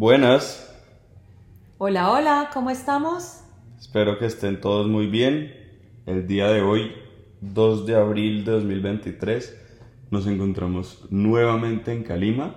Buenas, 0.00 0.66
Hola, 1.76 2.10
hola, 2.10 2.50
¿cómo 2.54 2.70
estamos? 2.70 3.44
espero 3.78 4.18
que 4.18 4.24
estén 4.24 4.58
todos 4.58 4.88
muy 4.88 5.08
bien. 5.08 5.52
El 6.06 6.26
día 6.26 6.48
de 6.48 6.62
hoy, 6.62 6.92
2 7.42 7.84
de 7.84 7.96
abril 7.96 8.46
de 8.46 8.52
2023, 8.52 9.54
nos 10.10 10.26
encontramos 10.26 11.06
nuevamente 11.10 11.92
en 11.92 12.02
Calima 12.02 12.54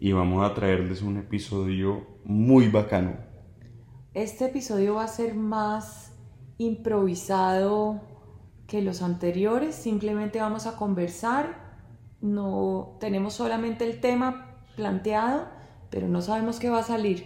y 0.00 0.10
vamos 0.10 0.44
a 0.44 0.52
traerles 0.52 1.02
un 1.02 1.18
episodio 1.18 2.08
muy 2.24 2.66
bacano. 2.66 3.18
Este 4.12 4.46
episodio 4.46 4.96
va 4.96 5.04
a 5.04 5.06
ser 5.06 5.36
más 5.36 6.12
improvisado 6.58 8.00
que 8.66 8.82
los 8.82 9.00
anteriores, 9.00 9.76
simplemente 9.76 10.40
vamos 10.40 10.66
a 10.66 10.74
conversar, 10.74 11.78
no 12.20 12.96
tenemos 12.98 13.34
solamente 13.34 13.88
el 13.88 14.00
tema 14.00 14.56
planteado, 14.74 15.53
pero 15.94 16.08
no 16.08 16.20
sabemos 16.22 16.58
qué 16.58 16.70
va 16.70 16.80
a 16.80 16.82
salir, 16.82 17.24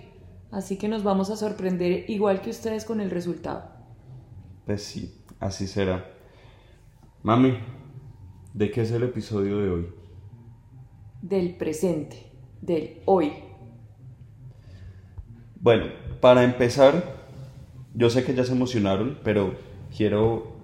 así 0.51 0.77
que 0.77 0.89
nos 0.89 1.03
vamos 1.03 1.31
a 1.31 1.37
sorprender 1.37 2.05
igual 2.11 2.43
que 2.43 2.51
ustedes 2.51 2.85
con 2.85 3.01
el 3.01 3.11
resultado. 3.11 3.65
Pues 4.67 4.83
sí, 4.83 5.23
así 5.41 5.67
será. 5.67 6.05
Mami, 7.23 7.57
¿de 8.53 8.71
qué 8.71 8.83
es 8.83 8.91
el 8.91 9.05
episodio 9.05 9.59
de 9.61 9.71
hoy? 9.71 9.89
Del 11.23 11.57
presente, 11.57 12.31
del 12.61 13.01
hoy. 13.07 13.33
Bueno, 15.59 15.87
para 16.21 16.45
empezar, 16.45 17.25
yo 17.95 18.11
sé 18.11 18.23
que 18.23 18.35
ya 18.35 18.45
se 18.45 18.53
emocionaron, 18.53 19.19
pero 19.25 19.55
quiero... 19.97 20.59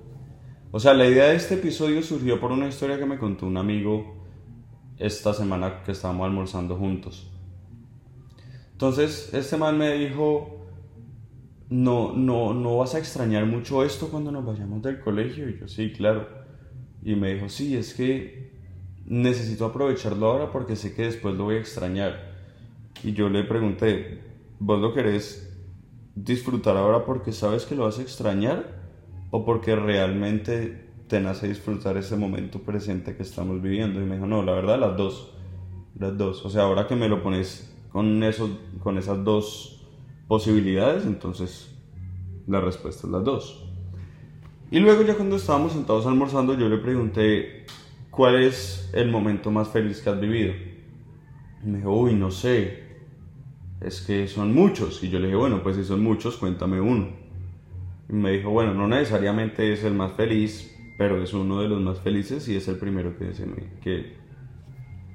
O 0.72 0.78
sea, 0.78 0.92
la 0.92 1.06
idea 1.06 1.28
de 1.28 1.36
este 1.36 1.54
episodio 1.54 2.02
surgió 2.02 2.38
por 2.38 2.52
una 2.52 2.68
historia 2.68 2.98
que 2.98 3.06
me 3.06 3.16
contó 3.16 3.46
un 3.46 3.56
amigo 3.56 4.26
esta 4.98 5.32
semana 5.32 5.82
que 5.84 5.92
estábamos 5.92 6.26
almorzando 6.26 6.76
juntos. 6.76 7.30
Entonces, 8.74 9.32
este 9.32 9.56
man 9.56 9.78
me 9.78 9.94
dijo, 9.94 10.66
no, 11.70 12.12
no, 12.12 12.52
no 12.52 12.78
vas 12.78 12.96
a 12.96 12.98
extrañar 12.98 13.46
mucho 13.46 13.84
esto 13.84 14.08
cuando 14.08 14.32
nos 14.32 14.44
vayamos 14.44 14.82
del 14.82 14.98
colegio. 15.00 15.48
Y 15.48 15.58
yo, 15.58 15.68
sí, 15.68 15.92
claro. 15.92 16.26
Y 17.04 17.14
me 17.14 17.34
dijo, 17.34 17.48
sí, 17.48 17.76
es 17.76 17.94
que 17.94 18.52
necesito 19.06 19.66
aprovecharlo 19.66 20.26
ahora 20.26 20.50
porque 20.50 20.74
sé 20.74 20.92
que 20.92 21.02
después 21.02 21.36
lo 21.36 21.44
voy 21.44 21.56
a 21.56 21.60
extrañar. 21.60 22.32
Y 23.04 23.12
yo 23.12 23.28
le 23.28 23.44
pregunté, 23.44 24.20
¿vos 24.58 24.80
lo 24.80 24.92
querés 24.92 25.56
disfrutar 26.16 26.76
ahora 26.76 27.04
porque 27.04 27.30
sabes 27.30 27.66
que 27.66 27.76
lo 27.76 27.84
vas 27.84 28.00
a 28.00 28.02
extrañar? 28.02 28.82
¿O 29.30 29.44
porque 29.44 29.76
realmente 29.76 30.90
te 31.06 31.20
nace 31.20 31.46
disfrutar 31.46 31.96
ese 31.96 32.16
momento 32.16 32.60
presente 32.62 33.16
que 33.16 33.22
estamos 33.22 33.62
viviendo? 33.62 34.00
Y 34.00 34.04
me 34.04 34.16
dijo, 34.16 34.26
no, 34.26 34.42
la 34.42 34.52
verdad, 34.52 34.80
las 34.80 34.96
dos. 34.96 35.32
Las 35.96 36.18
dos. 36.18 36.44
O 36.44 36.50
sea, 36.50 36.62
ahora 36.62 36.88
que 36.88 36.96
me 36.96 37.08
lo 37.08 37.22
pones 37.22 37.73
con, 37.94 38.24
esos, 38.24 38.50
con 38.82 38.98
esas 38.98 39.22
dos 39.22 39.86
posibilidades, 40.26 41.06
entonces 41.06 41.72
la 42.48 42.60
respuesta 42.60 43.06
es 43.06 43.12
las 43.12 43.22
dos. 43.22 43.64
Y 44.72 44.80
luego 44.80 45.02
ya 45.02 45.14
cuando 45.14 45.36
estábamos 45.36 45.74
sentados 45.74 46.04
almorzando, 46.04 46.58
yo 46.58 46.68
le 46.68 46.78
pregunté, 46.78 47.66
¿cuál 48.10 48.42
es 48.42 48.90
el 48.94 49.12
momento 49.12 49.52
más 49.52 49.68
feliz 49.68 50.00
que 50.00 50.10
has 50.10 50.20
vivido? 50.20 50.54
Y 51.62 51.68
me 51.68 51.78
dijo, 51.78 51.92
uy, 51.92 52.14
no 52.14 52.32
sé, 52.32 52.82
es 53.80 54.02
que 54.02 54.26
son 54.26 54.52
muchos. 54.52 55.00
Y 55.04 55.08
yo 55.08 55.20
le 55.20 55.26
dije, 55.26 55.36
bueno, 55.36 55.62
pues 55.62 55.76
si 55.76 55.84
son 55.84 56.02
muchos, 56.02 56.36
cuéntame 56.36 56.80
uno. 56.80 57.10
Y 58.08 58.12
me 58.12 58.32
dijo, 58.32 58.50
bueno, 58.50 58.74
no 58.74 58.88
necesariamente 58.88 59.72
es 59.72 59.84
el 59.84 59.94
más 59.94 60.14
feliz, 60.14 60.76
pero 60.98 61.22
es 61.22 61.32
uno 61.32 61.62
de 61.62 61.68
los 61.68 61.80
más 61.80 62.00
felices 62.00 62.48
y 62.48 62.56
es 62.56 62.66
el 62.66 62.76
primero 62.76 63.16
que 63.16 63.32
se 63.34 63.46
que 63.84 64.14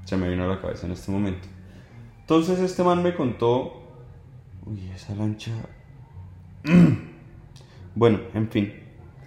se 0.06 0.16
me 0.16 0.30
vino 0.30 0.46
a 0.46 0.48
la 0.48 0.62
cabeza 0.62 0.86
en 0.86 0.94
este 0.94 1.12
momento. 1.12 1.59
Entonces 2.30 2.60
este 2.60 2.84
man 2.84 3.02
me 3.02 3.16
contó, 3.16 3.82
uy, 4.64 4.88
esa 4.94 5.16
lancha... 5.16 5.52
bueno, 7.96 8.20
en 8.36 8.48
fin. 8.52 8.72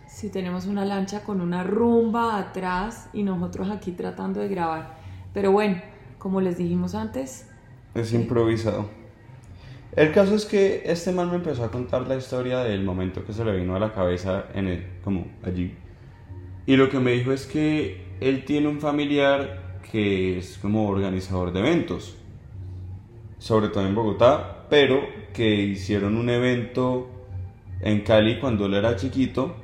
Si 0.07 0.29
tenemos 0.29 0.67
una 0.67 0.85
lancha 0.85 1.25
con 1.25 1.41
una 1.41 1.65
rumba 1.65 2.39
atrás 2.39 3.11
y 3.13 3.25
nosotros 3.25 3.71
aquí 3.71 3.91
tratando 3.91 4.39
de 4.39 4.47
grabar. 4.47 4.99
Pero 5.35 5.51
bueno, 5.51 5.83
como 6.19 6.41
les 6.41 6.59
dijimos 6.59 6.95
antes, 6.95 7.51
Es 7.93 8.13
improvisado. 8.13 8.89
El 9.97 10.13
caso 10.13 10.37
es 10.37 10.45
que 10.45 10.85
este 10.85 11.11
man 11.11 11.29
me 11.29 11.35
empezó 11.35 11.65
a 11.65 11.73
contar 11.73 12.07
la 12.07 12.15
historia 12.15 12.61
del 12.61 12.85
momento 12.85 13.27
que 13.27 13.33
se 13.33 13.45
le 13.45 13.57
vino 13.57 13.75
a 13.75 13.81
la 13.81 13.93
cabeza 13.93 14.45
en 14.55 14.69
el, 14.69 14.87
como 15.03 15.27
allí. 15.45 15.75
Y 16.67 16.77
lo 16.77 16.89
que 16.89 17.01
me 17.01 17.11
dijo 17.15 17.33
es 17.33 17.47
que 17.47 18.05
él 18.21 18.45
tiene 18.45 18.69
un 18.69 18.79
familiar 18.79 19.81
que 19.91 20.39
es 20.39 20.57
como 20.57 20.89
organizador 20.89 21.53
de 21.53 21.59
eventos, 21.59 22.22
sobre 23.43 23.71
todo 23.71 23.85
en 23.85 23.97
Bogotá, 23.97 24.67
pero 24.71 25.01
que 25.35 25.53
hicieron 25.53 26.17
un 26.17 26.31
evento 26.31 27.11
en 27.81 28.03
Cali 28.03 28.39
cuando 28.39 28.67
él 28.67 28.75
era 28.75 28.95
chiquito 28.95 29.57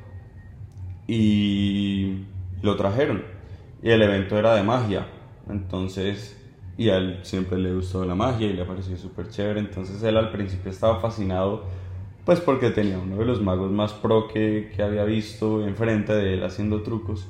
y 1.06 2.24
lo 2.60 2.74
trajeron. 2.74 3.22
Y 3.80 3.90
el 3.90 4.02
evento 4.02 4.36
era 4.36 4.56
de 4.56 4.64
magia. 4.64 5.06
Entonces, 5.48 6.36
y 6.76 6.88
a 6.88 6.96
él 6.96 7.20
siempre 7.22 7.56
le 7.56 7.72
gustó 7.72 8.04
la 8.04 8.16
magia 8.16 8.48
y 8.48 8.52
le 8.52 8.64
pareció 8.64 8.96
súper 8.96 9.28
chévere. 9.28 9.60
Entonces 9.60 10.02
él 10.02 10.16
al 10.16 10.32
principio 10.32 10.72
estaba 10.72 10.98
fascinado, 10.98 11.62
pues 12.24 12.40
porque 12.40 12.70
tenía 12.70 12.98
uno 12.98 13.18
de 13.18 13.26
los 13.26 13.40
magos 13.40 13.70
más 13.70 13.92
pro 13.92 14.26
que, 14.26 14.72
que 14.74 14.82
había 14.82 15.04
visto 15.04 15.64
enfrente 15.64 16.12
de 16.14 16.34
él 16.34 16.42
haciendo 16.42 16.82
trucos. 16.82 17.28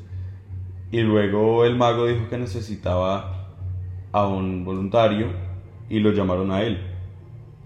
Y 0.91 1.01
luego 1.03 1.67
el 1.67 1.77
mago 1.77 2.07
dijo 2.07 2.27
que 2.31 2.39
necesitaba 2.39 3.51
a 4.13 4.27
un 4.27 4.65
voluntario 4.65 5.48
y 5.89 6.01
lo 6.01 6.13
llamaron 6.13 6.51
a 6.51 6.63
él. 6.63 6.79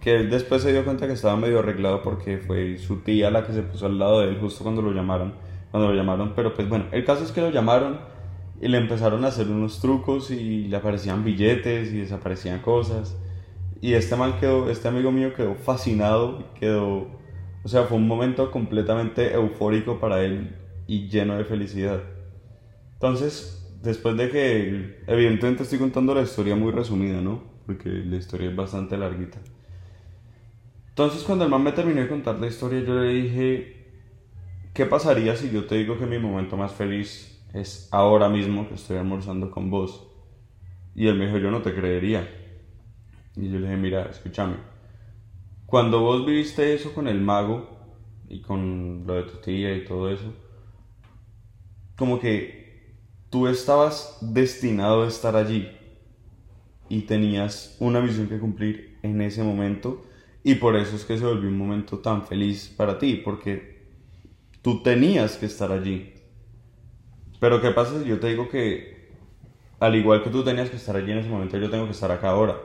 Que 0.00 0.16
él 0.16 0.30
después 0.30 0.62
se 0.62 0.72
dio 0.72 0.84
cuenta 0.84 1.06
que 1.06 1.12
estaba 1.12 1.36
medio 1.36 1.60
arreglado 1.60 2.02
porque 2.02 2.38
fue 2.38 2.76
su 2.78 3.00
tía 3.00 3.30
la 3.30 3.46
que 3.46 3.52
se 3.52 3.62
puso 3.62 3.86
al 3.86 3.98
lado 3.98 4.20
de 4.20 4.28
él 4.28 4.38
justo 4.40 4.64
cuando 4.64 4.82
lo 4.82 4.92
llamaron. 4.92 5.34
Cuando 5.70 5.90
lo 5.90 5.94
llamaron, 5.94 6.32
pero 6.34 6.54
pues 6.54 6.68
bueno, 6.68 6.86
el 6.92 7.04
caso 7.04 7.24
es 7.24 7.32
que 7.32 7.40
lo 7.40 7.50
llamaron 7.50 8.00
y 8.60 8.68
le 8.68 8.78
empezaron 8.78 9.24
a 9.24 9.28
hacer 9.28 9.48
unos 9.48 9.80
trucos 9.80 10.30
y 10.30 10.68
le 10.68 10.76
aparecían 10.76 11.24
billetes 11.24 11.92
y 11.92 11.98
desaparecían 11.98 12.60
cosas. 12.60 13.16
Y 13.80 13.94
este 13.94 14.14
man 14.14 14.38
quedó, 14.38 14.70
este 14.70 14.86
amigo 14.86 15.10
mío 15.10 15.34
quedó 15.34 15.56
fascinado, 15.56 16.44
quedó, 16.60 17.08
o 17.64 17.68
sea, 17.68 17.84
fue 17.84 17.96
un 17.96 18.06
momento 18.06 18.52
completamente 18.52 19.34
eufórico 19.34 19.98
para 19.98 20.22
él 20.22 20.56
y 20.86 21.08
lleno 21.08 21.36
de 21.36 21.44
felicidad. 21.44 22.00
Entonces, 22.92 23.76
después 23.82 24.16
de 24.16 24.30
que, 24.30 25.02
evidentemente 25.08 25.64
estoy 25.64 25.80
contando 25.80 26.14
la 26.14 26.22
historia 26.22 26.54
muy 26.54 26.70
resumida, 26.70 27.20
¿no? 27.20 27.51
Porque 27.66 27.88
la 27.88 28.16
historia 28.16 28.50
es 28.50 28.56
bastante 28.56 28.96
larguita. 28.96 29.38
Entonces, 30.88 31.22
cuando 31.22 31.44
el 31.44 31.50
man 31.50 31.62
me 31.62 31.72
terminó 31.72 32.00
de 32.00 32.08
contar 32.08 32.38
la 32.38 32.48
historia, 32.48 32.80
yo 32.80 32.94
le 33.00 33.08
dije, 33.14 33.86
¿qué 34.74 34.84
pasaría 34.86 35.36
si 35.36 35.50
yo 35.50 35.66
te 35.66 35.76
digo 35.76 35.98
que 35.98 36.06
mi 36.06 36.18
momento 36.18 36.56
más 36.56 36.72
feliz 36.72 37.42
es 37.54 37.88
ahora 37.92 38.28
mismo 38.28 38.68
que 38.68 38.74
estoy 38.74 38.98
almorzando 38.98 39.50
con 39.50 39.70
vos? 39.70 40.06
Y 40.94 41.06
él 41.06 41.16
me 41.16 41.26
dijo, 41.26 41.38
yo 41.38 41.50
no 41.50 41.62
te 41.62 41.74
creería. 41.74 42.28
Y 43.36 43.48
yo 43.48 43.58
le 43.58 43.68
dije, 43.68 43.76
mira, 43.76 44.02
escúchame. 44.02 44.56
Cuando 45.64 46.00
vos 46.00 46.26
viviste 46.26 46.74
eso 46.74 46.92
con 46.92 47.08
el 47.08 47.20
mago 47.22 47.70
y 48.28 48.42
con 48.42 49.04
lo 49.06 49.14
de 49.14 49.22
tu 49.22 49.38
tía 49.38 49.74
y 49.74 49.84
todo 49.84 50.10
eso, 50.10 50.34
como 51.96 52.20
que 52.20 52.98
tú 53.30 53.46
estabas 53.46 54.18
destinado 54.20 55.04
a 55.04 55.08
estar 55.08 55.36
allí 55.36 55.70
y 56.92 57.00
tenías 57.00 57.74
una 57.80 58.02
misión 58.02 58.28
que 58.28 58.38
cumplir 58.38 58.98
en 59.02 59.22
ese 59.22 59.42
momento 59.42 60.02
y 60.44 60.56
por 60.56 60.76
eso 60.76 60.94
es 60.94 61.06
que 61.06 61.16
se 61.16 61.24
volvió 61.24 61.48
un 61.48 61.56
momento 61.56 62.00
tan 62.00 62.26
feliz 62.26 62.70
para 62.76 62.98
ti, 62.98 63.22
porque 63.24 63.86
tú 64.60 64.82
tenías 64.82 65.38
que 65.38 65.46
estar 65.46 65.72
allí. 65.72 66.12
Pero 67.40 67.62
¿qué 67.62 67.70
pasa 67.70 67.98
si 67.98 68.06
yo 68.06 68.20
te 68.20 68.26
digo 68.26 68.50
que 68.50 69.08
al 69.80 69.94
igual 69.94 70.22
que 70.22 70.28
tú 70.28 70.44
tenías 70.44 70.68
que 70.68 70.76
estar 70.76 70.94
allí 70.94 71.10
en 71.12 71.18
ese 71.20 71.30
momento, 71.30 71.56
yo 71.56 71.70
tengo 71.70 71.86
que 71.86 71.92
estar 71.92 72.10
acá 72.10 72.28
ahora? 72.28 72.60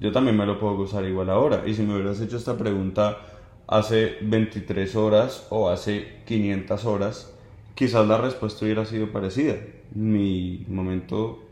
Yo 0.00 0.10
también 0.10 0.38
me 0.38 0.46
lo 0.46 0.58
puedo 0.58 0.74
gozar 0.76 1.04
igual 1.04 1.28
ahora. 1.28 1.64
Y 1.66 1.74
si 1.74 1.82
me 1.82 1.94
hubieras 1.94 2.18
hecho 2.18 2.38
esta 2.38 2.56
pregunta 2.56 3.18
hace 3.66 4.16
23 4.22 4.96
horas 4.96 5.46
o 5.50 5.68
hace 5.68 6.22
500 6.24 6.86
horas, 6.86 7.38
quizás 7.74 8.08
la 8.08 8.16
respuesta 8.16 8.64
hubiera 8.64 8.86
sido 8.86 9.12
parecida. 9.12 9.56
Mi 9.94 10.64
momento 10.66 11.51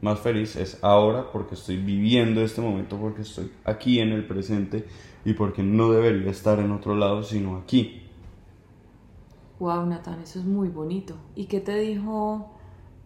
más 0.00 0.20
feliz 0.20 0.56
es 0.56 0.78
ahora 0.82 1.30
porque 1.30 1.54
estoy 1.54 1.76
viviendo 1.76 2.40
este 2.40 2.60
momento, 2.60 2.96
porque 2.96 3.22
estoy 3.22 3.50
aquí 3.64 4.00
en 4.00 4.12
el 4.12 4.26
presente 4.26 4.86
y 5.24 5.34
porque 5.34 5.62
no 5.62 5.92
debería 5.92 6.30
estar 6.30 6.58
en 6.58 6.72
otro 6.72 6.94
lado 6.94 7.22
sino 7.22 7.56
aquí. 7.56 8.06
Wow, 9.58 9.84
Nathan, 9.84 10.22
eso 10.22 10.38
es 10.38 10.46
muy 10.46 10.68
bonito. 10.68 11.16
¿Y 11.34 11.44
qué 11.44 11.60
te 11.60 11.78
dijo 11.78 12.50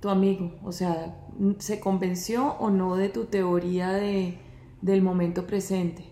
tu 0.01 0.09
amigo? 0.09 0.53
O 0.63 0.71
sea, 0.71 1.17
¿se 1.59 1.81
convenció 1.81 2.53
o 2.61 2.71
no 2.71 2.95
de 2.95 3.09
tu 3.09 3.25
teoría 3.25 3.91
de, 3.91 4.39
del 4.81 5.03
momento 5.03 5.49
presente? 5.49 6.05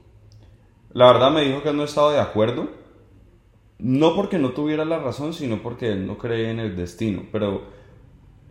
La 0.92 1.12
verdad 1.12 1.30
me 1.30 1.42
dijo 1.42 1.62
que 1.62 1.72
no 1.72 1.84
estaba 1.84 2.12
de 2.12 2.18
acuerdo. 2.18 2.70
No 3.78 4.16
porque 4.16 4.38
no 4.38 4.50
tuviera 4.50 4.84
la 4.84 4.98
razón, 4.98 5.32
sino 5.32 5.62
porque 5.62 5.92
él 5.92 6.06
no 6.08 6.18
cree 6.18 6.50
en 6.50 6.58
el 6.58 6.74
destino. 6.74 7.22
Pero 7.30 7.62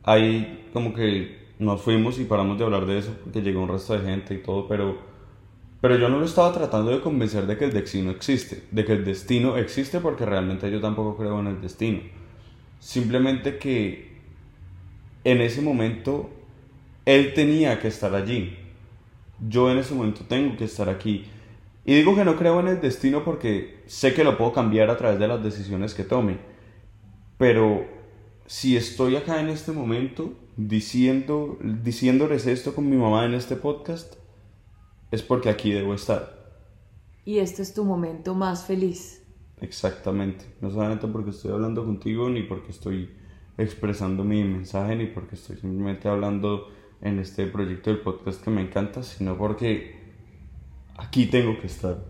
ahí 0.03 0.69
como 0.73 0.93
que 0.93 1.40
nos 1.61 1.81
fuimos 1.81 2.19
y 2.19 2.25
paramos 2.25 2.57
de 2.57 2.65
hablar 2.65 2.87
de 2.87 2.97
eso 2.97 3.15
porque 3.23 3.41
llegó 3.41 3.61
un 3.61 3.69
resto 3.69 3.93
de 3.93 4.01
gente 4.01 4.33
y 4.33 4.39
todo. 4.39 4.67
Pero 4.67 4.97
Pero 5.79 5.95
yo 5.97 6.09
no 6.09 6.19
lo 6.19 6.25
estaba 6.25 6.51
tratando 6.53 6.91
de 6.91 7.01
convencer 7.01 7.47
de 7.47 7.57
que 7.57 7.65
el 7.65 7.73
destino 7.73 8.11
existe, 8.11 8.63
de 8.71 8.83
que 8.83 8.93
el 8.93 9.05
destino 9.05 9.57
existe 9.57 9.99
porque 9.99 10.25
realmente 10.25 10.69
yo 10.71 10.81
tampoco 10.81 11.17
creo 11.17 11.39
en 11.39 11.47
el 11.47 11.61
destino. 11.61 12.01
Simplemente 12.79 13.57
que 13.57 14.17
en 15.23 15.41
ese 15.41 15.61
momento 15.61 16.29
él 17.05 17.33
tenía 17.33 17.79
que 17.79 17.87
estar 17.89 18.13
allí. 18.15 18.57
Yo 19.47 19.71
en 19.71 19.77
ese 19.77 19.93
momento 19.93 20.21
tengo 20.27 20.57
que 20.57 20.65
estar 20.65 20.89
aquí. 20.89 21.25
Y 21.85 21.95
digo 21.95 22.15
que 22.15 22.25
no 22.25 22.35
creo 22.37 22.59
en 22.59 22.67
el 22.69 22.81
destino 22.81 23.23
porque 23.23 23.83
sé 23.87 24.13
que 24.13 24.23
lo 24.23 24.37
puedo 24.37 24.53
cambiar 24.53 24.89
a 24.89 24.97
través 24.97 25.19
de 25.19 25.27
las 25.27 25.43
decisiones 25.43 25.93
que 25.93 26.03
tome. 26.03 26.37
Pero 27.37 27.85
si 28.45 28.77
estoy 28.77 29.15
acá 29.15 29.39
en 29.39 29.49
este 29.49 29.71
momento 29.71 30.33
diciendo, 30.67 31.57
diciéndoles 31.61 32.45
esto 32.47 32.75
con 32.75 32.89
mi 32.89 32.97
mamá 32.97 33.25
en 33.25 33.33
este 33.33 33.55
podcast, 33.55 34.15
es 35.11 35.21
porque 35.21 35.49
aquí 35.49 35.71
debo 35.71 35.93
estar. 35.93 36.41
Y 37.25 37.39
este 37.39 37.61
es 37.61 37.73
tu 37.73 37.85
momento 37.85 38.33
más 38.33 38.65
feliz. 38.65 39.23
Exactamente. 39.59 40.45
No 40.59 40.71
solamente 40.71 41.07
porque 41.07 41.29
estoy 41.29 41.51
hablando 41.51 41.85
contigo, 41.85 42.29
ni 42.29 42.43
porque 42.43 42.71
estoy 42.71 43.09
expresando 43.57 44.23
mi 44.23 44.43
mensaje, 44.43 44.95
ni 44.95 45.05
porque 45.05 45.35
estoy 45.35 45.57
simplemente 45.57 46.07
hablando 46.07 46.69
en 47.01 47.19
este 47.19 47.47
proyecto 47.47 47.89
del 47.91 47.99
podcast 47.99 48.43
que 48.43 48.49
me 48.49 48.61
encanta, 48.61 49.03
sino 49.03 49.37
porque 49.37 49.99
aquí 50.97 51.27
tengo 51.27 51.59
que 51.59 51.67
estar. 51.67 52.03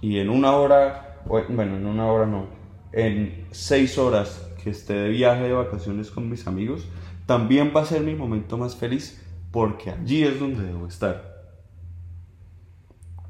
Y 0.00 0.18
en 0.18 0.28
una 0.28 0.56
hora, 0.56 1.22
bueno, 1.24 1.76
en 1.76 1.86
una 1.86 2.06
hora 2.06 2.26
no, 2.26 2.48
en 2.92 3.46
seis 3.50 3.96
horas 3.96 4.53
que 4.64 4.70
esté 4.70 4.94
de 4.94 5.10
viaje 5.10 5.42
de 5.42 5.52
vacaciones 5.52 6.10
con 6.10 6.30
mis 6.30 6.46
amigos, 6.46 6.86
también 7.26 7.72
va 7.76 7.82
a 7.82 7.84
ser 7.84 8.00
mi 8.00 8.14
momento 8.14 8.56
más 8.56 8.74
feliz 8.74 9.22
porque 9.50 9.90
allí 9.90 10.24
es 10.24 10.40
donde 10.40 10.64
debo 10.64 10.86
estar. 10.86 11.34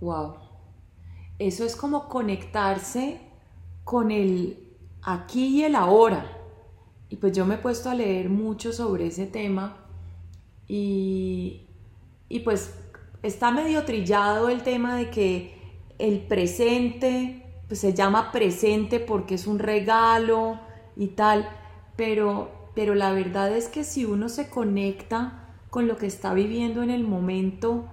Wow. 0.01 0.37
Eso 1.39 1.65
es 1.65 1.75
como 1.75 2.09
conectarse 2.09 3.21
con 3.83 4.13
el 4.13 4.77
aquí 5.03 5.59
y 5.59 5.65
el 5.65 5.75
ahora. 5.75 6.25
Y 7.11 7.17
pues 7.17 7.37
yo 7.37 7.45
me 7.45 7.57
he 7.57 7.59
puesto 7.59 7.91
a 7.91 7.95
leer 7.95 8.31
mucho 8.31 8.73
sobre 8.73 9.09
ese 9.09 9.27
tema 9.27 9.77
y, 10.69 11.67
y 12.29 12.41
pues 12.41 12.79
está 13.23 13.51
medio 13.51 13.85
trillado 13.85 14.49
el 14.49 14.63
tema 14.63 14.97
de 14.97 15.11
que 15.11 15.55
el 15.99 16.21
presente 16.21 17.45
pues 17.67 17.81
se 17.81 17.93
llama 17.93 18.31
presente 18.31 19.01
porque 19.01 19.35
es 19.35 19.47
un 19.47 19.59
regalo 19.59 20.59
y 20.96 21.08
tal, 21.08 21.49
pero, 21.96 22.50
pero 22.75 22.94
la 22.94 23.12
verdad 23.12 23.52
es 23.56 23.69
que 23.69 23.85
si 23.85 24.05
uno 24.05 24.29
se 24.29 24.49
conecta 24.49 25.44
con 25.70 25.88
lo 25.88 25.96
que 25.96 26.06
está 26.06 26.35
viviendo 26.35 26.82
en 26.82 26.91
el 26.91 27.05
momento, 27.05 27.85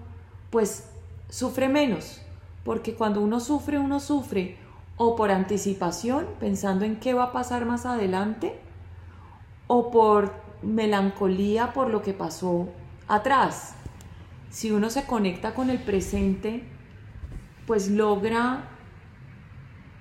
pues 0.50 0.90
sufre 1.30 1.70
menos, 1.70 2.22
porque 2.64 2.94
cuando 2.94 3.22
uno 3.22 3.40
sufre, 3.40 3.80
uno 3.80 4.00
sufre 4.00 4.58
o 4.98 5.16
por 5.16 5.32
anticipación, 5.32 6.28
pensando 6.40 6.86
en 6.86 7.00
qué 7.00 7.14
va 7.14 7.26
a 7.26 7.32
pasar 7.32 7.66
más 7.66 7.86
adelante, 7.86 8.60
o 9.68 9.90
por 9.90 10.34
melancolía 10.62 11.74
por 11.74 11.90
lo 11.90 12.02
que 12.02 12.14
pasó 12.14 12.68
atrás. 13.08 13.74
Si 14.50 14.70
uno 14.72 14.90
se 14.90 15.06
conecta 15.06 15.54
con 15.56 15.70
el 15.70 15.80
presente, 15.80 16.64
pues 17.66 17.90
logra 17.90 18.68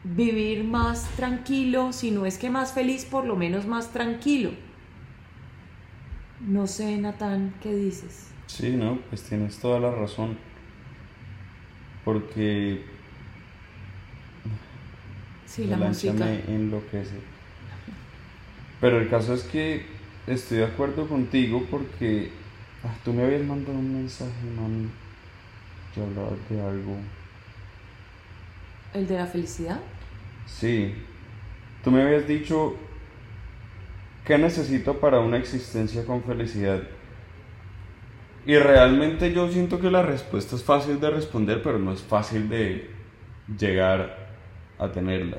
vivir 0.05 0.65
más 0.65 1.09
tranquilo, 1.17 1.93
si 1.93 2.11
no 2.11 2.27
es 2.27 2.39
que 2.39 2.51
más 2.51 2.73
feliz, 2.73 3.05
por 3.05 3.25
lo 3.25 3.37
menos 3.37 3.67
más 3.67 3.93
tranquilo. 3.93 4.51
No 6.41 6.67
sé, 6.67 6.97
Natán, 6.97 7.53
¿qué 7.63 7.75
dices? 7.75 8.29
Sí, 8.47 8.71
no, 8.71 8.99
pues 9.11 9.23
tienes 9.23 9.59
toda 9.59 9.79
la 9.79 9.91
razón 9.91 10.37
porque 12.05 12.83
sí, 15.47 15.65
la 15.67 15.77
música 15.77 16.13
me 16.13 16.43
enloquece. 16.49 17.17
Pero 18.81 18.99
el 18.99 19.09
caso 19.09 19.35
es 19.35 19.43
que 19.45 19.85
estoy 20.27 20.59
de 20.59 20.65
acuerdo 20.65 21.07
contigo 21.07 21.65
porque 21.71 22.31
ah, 22.83 22.95
tú 23.05 23.13
me 23.13 23.23
habías 23.23 23.45
mandado 23.45 23.79
un 23.79 23.95
mensaje, 23.95 24.33
mami, 24.57 24.89
que 25.95 26.01
hablabas 26.01 26.39
de 26.49 26.61
algo. 26.61 26.97
¿El 28.95 29.07
de 29.07 29.17
la 29.17 29.27
felicidad? 29.27 29.81
Sí. 30.47 30.95
Tú 31.85 31.91
me 31.91 32.03
habías 32.03 32.27
dicho, 32.27 32.75
¿qué 34.25 34.37
necesito 34.37 34.99
para 34.99 35.21
una 35.21 35.39
existencia 35.39 36.05
con 36.05 36.23
felicidad? 36.23 36.83
Y 38.47 38.57
realmente 38.57 39.33
yo 39.33 39.51
siento 39.51 39.81
que 39.81 39.91
la 39.91 40.03
respuesta 40.03 40.57
es 40.57 40.65
fácil 40.65 41.01
de 41.01 41.11
responder, 41.11 41.63
pero 41.63 41.79
no 41.79 41.93
es 41.93 42.03
fácil 42.03 42.49
de 42.49 42.91
llegar 43.59 44.31
a 44.79 44.91
tenerla. 44.91 45.39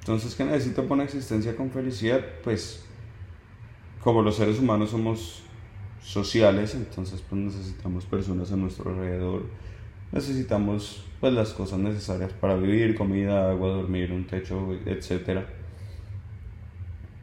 Entonces, 0.00 0.34
¿qué 0.34 0.44
necesito 0.44 0.82
para 0.82 0.94
una 0.94 1.04
existencia 1.04 1.56
con 1.56 1.70
felicidad? 1.70 2.24
Pues, 2.44 2.84
como 4.00 4.22
los 4.22 4.36
seres 4.36 4.58
humanos 4.58 4.90
somos 4.90 5.42
sociales, 6.00 6.74
entonces 6.74 7.20
pues 7.28 7.40
necesitamos 7.40 8.04
personas 8.04 8.52
a 8.52 8.56
nuestro 8.56 8.90
alrededor, 8.90 9.42
necesitamos 10.12 11.04
pues 11.20 11.32
las 11.32 11.52
cosas 11.52 11.78
necesarias 11.78 12.32
para 12.32 12.56
vivir, 12.56 12.94
comida, 12.94 13.50
agua, 13.50 13.68
dormir, 13.68 14.12
un 14.12 14.26
techo, 14.26 14.74
etc. 14.84 15.40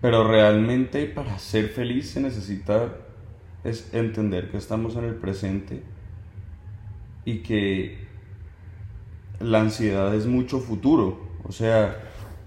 Pero 0.01 0.27
realmente 0.27 1.05
para 1.05 1.37
ser 1.39 1.69
feliz 1.69 2.09
se 2.09 2.21
necesita 2.21 2.89
es 3.63 3.93
entender 3.93 4.49
que 4.49 4.57
estamos 4.57 4.95
en 4.95 5.05
el 5.05 5.15
presente 5.15 5.83
y 7.25 7.39
que 7.39 7.97
la 9.39 9.61
ansiedad 9.61 10.13
es 10.13 10.25
mucho 10.25 10.59
futuro. 10.59 11.19
O 11.43 11.51
sea, 11.51 11.97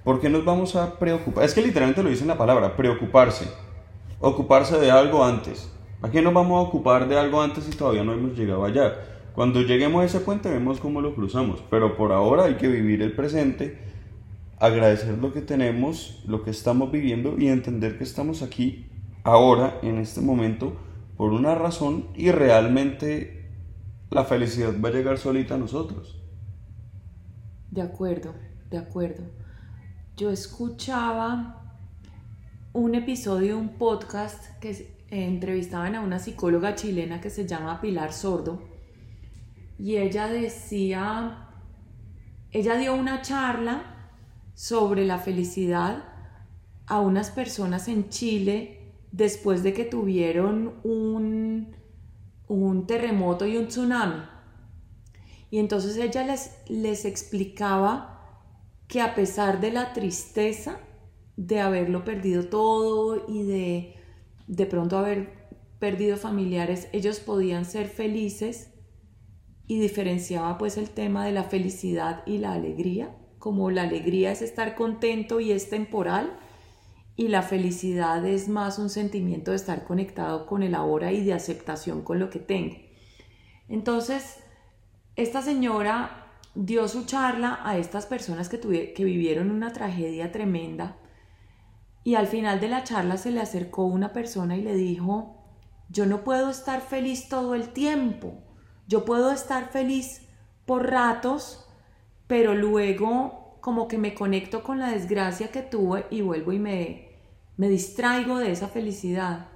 ¿por 0.05 0.21
qué 0.21 0.29
nos 0.29 0.44
vamos 0.44 0.77
a 0.77 0.99
preocupar? 0.99 1.44
Es 1.44 1.55
que 1.55 1.62
literalmente 1.62 2.03
lo 2.03 2.11
dice 2.11 2.23
en 2.23 2.29
la 2.29 2.38
palabra, 2.38 2.77
preocuparse. 2.77 3.49
Ocuparse 4.21 4.79
de 4.79 4.91
algo 4.91 5.25
antes. 5.25 5.71
¿A 6.03 6.11
qué 6.11 6.21
nos 6.21 6.35
vamos 6.35 6.59
a 6.59 6.69
ocupar 6.69 7.09
de 7.09 7.19
algo 7.19 7.41
antes 7.41 7.65
si 7.65 7.73
todavía 7.73 8.05
no 8.05 8.12
hemos 8.12 8.37
llegado 8.37 8.65
allá? 8.65 8.94
Cuando 9.37 9.61
lleguemos 9.61 10.00
a 10.00 10.06
ese 10.06 10.21
puente 10.21 10.49
vemos 10.49 10.81
cómo 10.81 11.03
lo 11.03 11.15
cruzamos, 11.15 11.62
pero 11.69 11.94
por 11.94 12.11
ahora 12.11 12.44
hay 12.44 12.55
que 12.55 12.69
vivir 12.69 13.03
el 13.03 13.12
presente, 13.12 13.79
agradecer 14.59 15.19
lo 15.19 15.35
que 15.35 15.43
tenemos, 15.43 16.23
lo 16.27 16.43
que 16.43 16.49
estamos 16.49 16.91
viviendo 16.91 17.37
y 17.38 17.49
entender 17.49 17.99
que 17.99 18.05
estamos 18.05 18.41
aquí, 18.41 18.87
ahora, 19.25 19.79
en 19.83 19.99
este 19.99 20.23
momento, 20.23 20.79
por 21.19 21.35
una 21.35 21.55
razón 21.55 22.07
y 22.14 22.31
realmente 22.31 23.50
la 24.11 24.25
felicidad 24.25 24.73
va 24.83 24.88
a 24.88 24.93
llegar 24.93 25.19
solita 25.19 25.57
a 25.57 25.59
nosotros. 25.59 26.19
De 27.71 27.83
acuerdo, 27.83 28.35
de 28.71 28.78
acuerdo. 28.78 29.25
Yo 30.16 30.31
escuchaba 30.31 31.76
un 32.73 32.95
episodio 32.95 33.59
un 33.59 33.76
podcast 33.76 34.59
que 34.61 34.97
entrevistaban 35.11 35.95
a 35.95 36.00
una 36.00 36.21
psicóloga 36.21 36.75
chilena 36.75 37.21
que 37.21 37.28
se 37.28 37.47
llama 37.47 37.83
Pilar 37.83 38.14
Sordo 38.14 38.75
y 39.78 39.97
ella 39.97 40.28
decía, 40.28 41.49
ella 42.50 42.76
dio 42.76 42.95
una 42.95 43.23
charla 43.23 44.11
sobre 44.54 45.04
la 45.04 45.18
felicidad 45.18 46.04
a 46.87 47.00
unas 47.00 47.30
personas 47.30 47.88
en 47.88 48.09
Chile 48.09 48.92
después 49.12 49.62
de 49.62 49.73
que 49.73 49.85
tuvieron 49.85 50.75
un, 50.83 51.75
un 52.49 52.87
terremoto 52.87 53.47
y 53.47 53.56
un 53.56 53.68
tsunami. 53.68 54.23
Y 55.50 55.59
entonces 55.59 55.97
ella 55.97 56.25
les, 56.25 56.56
les 56.68 57.04
explicaba 57.04 58.12
que 58.88 59.00
a 59.00 59.14
pesar 59.14 59.61
de 59.61 59.73
la 59.73 59.92
tristeza 59.92 60.78
de 61.37 61.61
haberlo 61.61 62.04
perdido 62.04 62.49
todo 62.49 63.25
y 63.28 63.42
de 63.42 63.97
de 64.47 64.66
pronto 64.66 64.99
haber 64.99 65.30
perdido 65.78 66.16
familiares, 66.16 66.88
ellos 66.92 67.21
podían 67.21 67.64
ser 67.64 67.88
felices 67.88 68.71
y 69.66 69.80
diferenciaba 69.80 70.58
pues 70.58 70.76
el 70.76 70.90
tema 70.90 71.25
de 71.25 71.32
la 71.32 71.44
felicidad 71.44 72.23
y 72.26 72.38
la 72.38 72.52
alegría, 72.52 73.16
como 73.38 73.70
la 73.70 73.82
alegría 73.82 74.32
es 74.32 74.42
estar 74.42 74.75
contento 74.75 75.40
y 75.40 75.52
es 75.52 75.68
temporal, 75.68 76.38
y 77.16 77.28
la 77.28 77.42
felicidad 77.42 78.25
es 78.26 78.49
más 78.49 78.78
un 78.78 78.90
sentimiento 78.90 79.50
de 79.50 79.56
estar 79.56 79.85
conectado 79.85 80.46
con 80.46 80.62
el 80.62 80.75
ahora 80.75 81.12
y 81.12 81.25
de 81.25 81.32
aceptación 81.32 82.02
con 82.02 82.18
lo 82.18 82.28
que 82.28 82.38
tengo. 82.38 82.76
Entonces, 83.68 84.38
esta 85.16 85.40
señora 85.40 86.26
dio 86.54 86.87
su 86.88 87.06
charla 87.06 87.61
a 87.62 87.78
estas 87.78 88.06
personas 88.06 88.49
que, 88.49 88.61
que 88.92 89.04
vivieron 89.04 89.50
una 89.50 89.73
tragedia 89.73 90.30
tremenda 90.30 90.99
y 92.04 92.14
al 92.14 92.26
final 92.26 92.61
de 92.61 92.68
la 92.68 92.85
charla 92.85 93.16
se 93.16 93.30
le 93.30 93.40
acercó 93.40 93.85
una 93.85 94.12
persona 94.12 94.56
y 94.56 94.62
le 94.62 94.75
dijo, 94.75 95.42
yo 95.88 96.06
no 96.06 96.23
puedo 96.23 96.50
estar 96.50 96.80
feliz 96.80 97.28
todo 97.28 97.54
el 97.54 97.70
tiempo, 97.70 98.46
yo 98.87 99.05
puedo 99.05 99.33
estar 99.33 99.71
feliz 99.71 100.23
por 100.64 100.90
ratos, 100.90 101.69
pero 102.26 102.55
luego 102.55 103.59
como 103.61 103.88
que 103.88 103.99
me 103.99 104.14
conecto 104.14 104.62
con 104.62 104.78
la 104.78 104.90
desgracia 104.90 105.50
que 105.50 105.62
tuve 105.62 106.07
y 106.11 106.21
vuelvo 106.21 106.52
y 106.52 106.59
me, 106.59 107.09
me 107.57 107.69
distraigo 107.69 108.38
de 108.38 108.52
esa 108.52 108.69
felicidad. 108.69 109.49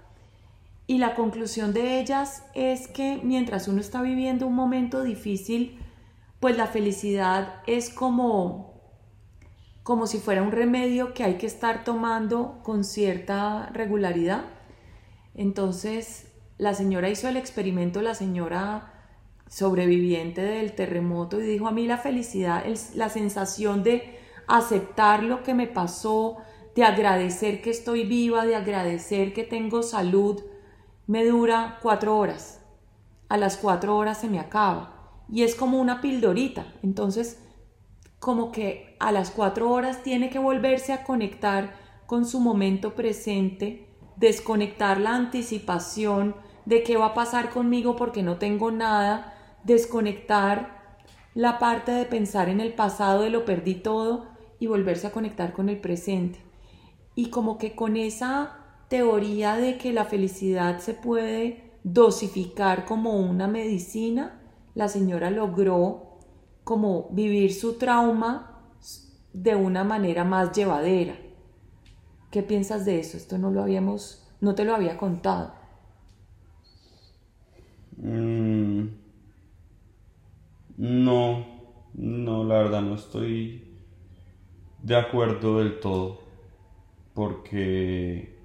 y 0.87 0.99
la 0.99 1.15
conclusión 1.15 1.73
de 1.73 2.01
ellas 2.01 2.43
es 2.55 2.89
que 2.89 3.21
mientras 3.23 3.69
uno 3.69 3.81
está 3.81 4.03
viviendo 4.03 4.49
un 4.49 4.57
momento 4.57 5.05
difícil, 5.05 5.79
pues 6.41 6.57
la 6.57 6.67
felicidad 6.67 7.63
es 7.67 7.91
como 7.91 8.71
como 9.83 10.07
si 10.07 10.19
fuera 10.19 10.43
un 10.43 10.53
remedio 10.53 11.15
que 11.15 11.25
hay 11.25 11.35
que 11.35 11.47
estar 11.47 11.85
tomando 11.85 12.61
con 12.63 12.85
cierta 12.85 13.71
regularidad. 13.73 14.45
Entonces, 15.35 16.31
la 16.59 16.75
señora 16.75 17.09
hizo 17.09 17.29
el 17.29 17.37
experimento, 17.37 18.03
la 18.03 18.15
señora 18.15 19.00
sobreviviente 19.51 20.41
del 20.41 20.73
terremoto, 20.73 21.41
y 21.41 21.45
dijo, 21.45 21.67
a 21.67 21.73
mí 21.73 21.87
la 21.87 21.99
felicidad, 21.99 22.65
la 22.95 23.09
sensación 23.09 23.83
de 23.83 24.19
aceptar 24.47 25.25
lo 25.25 25.43
que 25.43 25.55
me 25.55 25.67
pasó, 25.67 26.39
de 26.75 26.85
agradecer 26.85 27.61
que 27.61 27.71
estoy 27.71 28.05
viva, 28.07 28.47
de 28.47 28.55
agradecer 28.55 29.33
que 29.33 29.43
tengo 29.43 29.83
salud, 29.83 30.41
me 31.09 31.25
dura 31.25 31.81
cuatro 31.83 32.17
horas. 32.17 32.65
A 33.29 33.37
las 33.37 33.57
cuatro 33.57 33.97
horas 33.97 34.19
se 34.19 34.29
me 34.29 34.39
acaba. 34.39 35.25
Y 35.29 35.43
es 35.43 35.57
como 35.57 35.81
una 35.81 36.01
pildorita. 36.01 36.73
Entonces, 36.83 37.43
como 38.21 38.53
que 38.53 38.97
a 39.01 39.11
las 39.11 39.31
cuatro 39.31 39.71
horas 39.71 40.05
tiene 40.05 40.31
que 40.31 40.39
volverse 40.39 40.93
a 40.93 41.03
conectar 41.03 41.75
con 42.07 42.25
su 42.25 42.39
momento 42.39 42.95
presente, 42.95 43.89
desconectar 44.17 45.01
la 45.01 45.15
anticipación 45.15 46.37
de 46.67 46.85
qué 46.85 46.97
va 46.97 47.07
a 47.07 47.15
pasar 47.15 47.51
conmigo 47.51 47.97
porque 47.97 48.23
no 48.23 48.37
tengo 48.37 48.71
nada, 48.71 49.40
desconectar 49.65 50.99
la 51.35 51.59
parte 51.59 51.93
de 51.93 52.05
pensar 52.05 52.49
en 52.49 52.61
el 52.61 52.75
pasado, 52.75 53.23
de 53.23 53.31
lo 53.31 53.45
perdí 53.45 53.75
todo 53.75 54.29
y 54.59 54.67
volverse 54.67 55.07
a 55.07 55.13
conectar 55.13 55.53
con 55.53 55.69
el 55.69 55.81
presente. 55.81 56.41
Y 57.15 57.31
como 57.31 57.59
que 57.59 57.75
con 57.75 57.97
esa 57.97 58.57
teoría 58.89 59.57
de 59.57 59.79
que 59.79 59.93
la 59.93 60.05
felicidad 60.05 60.79
se 60.79 60.95
puede 60.95 61.71
dosificar 61.85 62.85
como 62.85 63.17
una 63.19 63.47
medicina, 63.47 64.41
la 64.75 64.89
señora 64.89 65.31
logró 65.31 66.19
como 66.65 67.09
vivir 67.11 67.55
su 67.55 67.79
trauma 67.79 68.63
de 69.33 69.55
una 69.55 69.85
manera 69.85 70.25
más 70.25 70.53
llevadera. 70.53 71.15
¿Qué 72.31 72.43
piensas 72.43 72.85
de 72.85 73.01
eso? 73.01 73.17
Esto 73.17 73.39
no 73.39 73.51
lo 73.51 73.63
habíamos, 73.63 74.29
no 74.41 74.55
te 74.55 74.65
lo 74.65 74.75
había 74.75 74.97
contado. 74.97 75.55
Mm, 77.97 79.00
no, 80.81 81.47
no, 81.93 82.43
la 82.45 82.55
verdad 82.55 82.81
no 82.81 82.95
estoy 82.95 83.63
de 84.83 84.97
acuerdo 84.97 85.59
del 85.59 85.79
todo. 85.79 86.23
Porque 87.13 88.39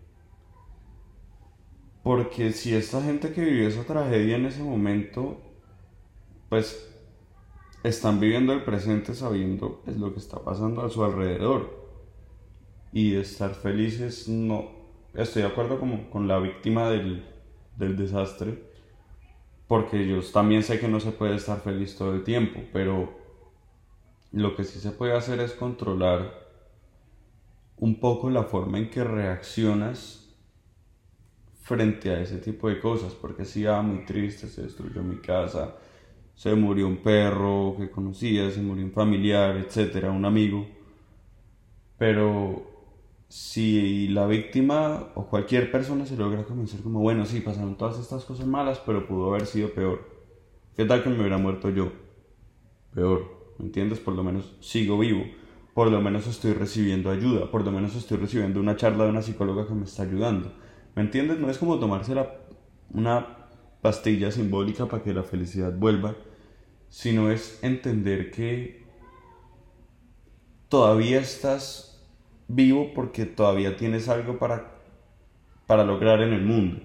porque 2.03 2.51
si 2.51 2.75
esta 2.75 3.01
gente 3.01 3.31
que 3.31 3.41
vivió 3.41 3.69
esa 3.69 3.85
tragedia 3.85 4.35
en 4.35 4.45
ese 4.47 4.61
momento, 4.63 5.37
pues 6.49 6.91
están 7.83 8.19
viviendo 8.19 8.51
el 8.51 8.63
presente 8.63 9.13
sabiendo 9.13 9.81
es 9.87 9.95
lo 9.97 10.11
que 10.13 10.19
está 10.19 10.43
pasando 10.43 10.81
a 10.81 10.89
su 10.89 11.05
alrededor. 11.05 11.87
Y 12.91 13.15
estar 13.15 13.53
felices, 13.55 14.27
no. 14.27 14.71
Estoy 15.13 15.43
de 15.43 15.47
acuerdo 15.47 15.79
como 15.79 16.09
con 16.09 16.27
la 16.27 16.39
víctima 16.39 16.89
del, 16.89 17.23
del 17.77 17.95
desastre, 17.95 18.74
porque 19.75 20.07
yo 20.07 20.21
también 20.31 20.63
sé 20.63 20.79
que 20.79 20.87
no 20.87 21.01
se 21.01 21.11
puede 21.11 21.35
estar 21.35 21.59
feliz 21.59 21.97
todo 21.97 22.13
el 22.13 22.23
tiempo, 22.23 22.61
pero 22.71 23.13
lo 24.31 24.55
que 24.55 24.63
sí 24.63 24.79
se 24.79 24.91
puede 24.91 25.11
hacer 25.11 25.41
es 25.41 25.51
controlar 25.51 26.47
un 27.75 27.99
poco 27.99 28.29
la 28.29 28.43
forma 28.43 28.77
en 28.77 28.89
que 28.89 29.03
reaccionas 29.03 30.33
frente 31.61 32.09
a 32.09 32.21
ese 32.21 32.37
tipo 32.37 32.69
de 32.69 32.79
cosas, 32.79 33.13
porque 33.15 33.43
si 33.43 33.67
ah, 33.67 33.81
muy 33.81 34.05
triste, 34.05 34.47
se 34.47 34.61
destruyó 34.61 35.03
mi 35.03 35.17
casa, 35.17 35.75
se 36.35 36.55
murió 36.55 36.87
un 36.87 37.03
perro 37.03 37.75
que 37.77 37.91
conocía, 37.91 38.49
se 38.51 38.61
murió 38.61 38.85
un 38.85 38.93
familiar, 38.93 39.57
etcétera, 39.57 40.09
un 40.09 40.23
amigo. 40.23 40.65
Pero 41.97 42.74
si 43.27 44.07
la 44.09 44.27
víctima 44.27 45.11
o 45.15 45.27
cualquier 45.27 45.71
persona 45.71 46.05
se 46.05 46.15
logra 46.15 46.43
convencer 46.43 46.81
como, 46.81 47.01
bueno, 47.01 47.25
sí, 47.25 47.41
pasaron 47.41 47.77
todas 47.77 47.99
estas 47.99 48.23
cosas 48.25 48.45
malas, 48.45 48.81
pero 48.85 49.07
pudo 49.07 49.29
haber 49.29 49.45
sido 49.45 49.73
peor. 49.73 50.09
¿Qué 50.75 50.85
tal 50.85 51.03
que 51.03 51.09
me 51.09 51.19
hubiera 51.19 51.37
muerto 51.37 51.69
yo? 51.69 51.91
Peor, 52.93 53.53
¿me 53.57 53.65
entiendes? 53.65 53.99
Por 53.99 54.15
lo 54.15 54.23
menos 54.23 54.55
sigo 54.59 54.99
vivo. 54.99 55.23
Por 55.73 55.91
lo 55.91 56.01
menos 56.01 56.27
estoy 56.27 56.53
recibiendo 56.53 57.09
ayuda. 57.09 57.51
Por 57.51 57.65
lo 57.65 57.71
menos 57.71 57.95
estoy 57.95 58.17
recibiendo 58.17 58.59
una 58.59 58.75
charla 58.75 59.03
de 59.05 59.09
una 59.09 59.21
psicóloga 59.21 59.67
que 59.67 59.73
me 59.73 59.83
está 59.83 60.03
ayudando 60.03 60.51
¿Me 60.95 61.01
entiendes? 61.01 61.39
No 61.39 61.49
es 61.49 61.57
como 61.57 61.77
tomarse 61.77 62.15
una 62.89 63.49
pastilla 63.81 64.31
simbólica 64.31 64.85
para 64.85 65.03
que 65.03 65.13
la 65.13 65.23
felicidad 65.23 65.73
vuelva, 65.73 66.15
sino 66.89 67.29
es 67.29 67.59
entender 67.61 68.31
que 68.31 68.85
todavía 70.69 71.19
estás 71.19 71.94
vivo 72.47 72.91
porque 72.93 73.25
todavía 73.25 73.77
tienes 73.77 74.09
algo 74.09 74.37
para, 74.37 74.71
para 75.67 75.83
lograr 75.83 76.21
en 76.21 76.33
el 76.33 76.43
mundo. 76.43 76.81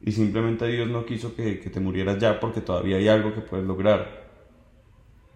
Y 0.00 0.12
simplemente 0.12 0.66
Dios 0.66 0.88
no 0.88 1.06
quiso 1.06 1.34
que, 1.34 1.60
que 1.60 1.70
te 1.70 1.80
murieras 1.80 2.18
ya 2.18 2.38
porque 2.38 2.60
todavía 2.60 2.96
hay 2.96 3.08
algo 3.08 3.34
que 3.34 3.40
puedes 3.40 3.66
lograr. 3.66 4.24